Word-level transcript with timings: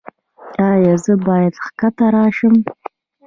ایا 0.69 0.93
زه 1.03 1.13
باید 1.27 1.53
ښکته 1.63 2.05
راشم؟ 2.13 2.53